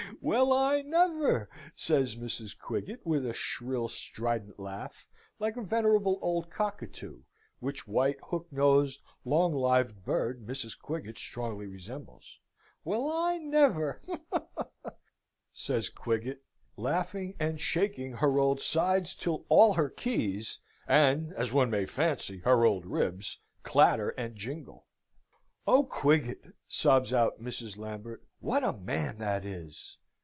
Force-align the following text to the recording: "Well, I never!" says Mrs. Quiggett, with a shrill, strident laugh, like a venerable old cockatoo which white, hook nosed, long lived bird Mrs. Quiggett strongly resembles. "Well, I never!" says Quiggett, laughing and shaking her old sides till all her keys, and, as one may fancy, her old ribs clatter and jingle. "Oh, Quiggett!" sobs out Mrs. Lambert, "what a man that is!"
"Well, 0.23 0.53
I 0.53 0.83
never!" 0.83 1.49
says 1.73 2.15
Mrs. 2.15 2.55
Quiggett, 2.55 3.03
with 3.03 3.25
a 3.25 3.33
shrill, 3.33 3.87
strident 3.87 4.59
laugh, 4.59 5.07
like 5.39 5.57
a 5.57 5.63
venerable 5.63 6.19
old 6.21 6.51
cockatoo 6.51 7.23
which 7.59 7.87
white, 7.87 8.17
hook 8.27 8.47
nosed, 8.51 8.99
long 9.25 9.51
lived 9.51 10.05
bird 10.05 10.45
Mrs. 10.45 10.77
Quiggett 10.77 11.17
strongly 11.17 11.65
resembles. 11.65 12.37
"Well, 12.83 13.09
I 13.11 13.37
never!" 13.39 13.99
says 15.53 15.89
Quiggett, 15.89 16.43
laughing 16.77 17.35
and 17.39 17.59
shaking 17.59 18.11
her 18.13 18.37
old 18.37 18.61
sides 18.61 19.15
till 19.15 19.47
all 19.49 19.73
her 19.73 19.89
keys, 19.89 20.59
and, 20.87 21.33
as 21.33 21.51
one 21.51 21.71
may 21.71 21.87
fancy, 21.87 22.39
her 22.39 22.63
old 22.63 22.85
ribs 22.85 23.39
clatter 23.63 24.09
and 24.09 24.35
jingle. 24.35 24.85
"Oh, 25.65 25.83
Quiggett!" 25.83 26.53
sobs 26.67 27.11
out 27.11 27.41
Mrs. 27.41 27.75
Lambert, 27.75 28.23
"what 28.39 28.63
a 28.63 28.73
man 28.73 29.17
that 29.17 29.45
is!" 29.45 29.97